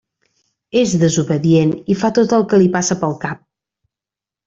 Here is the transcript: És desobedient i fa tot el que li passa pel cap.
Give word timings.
És 0.81 0.95
desobedient 1.03 1.75
i 1.95 1.99
fa 2.05 2.13
tot 2.21 2.37
el 2.41 2.49
que 2.55 2.63
li 2.65 2.73
passa 2.79 3.01
pel 3.07 3.17
cap. 3.27 3.45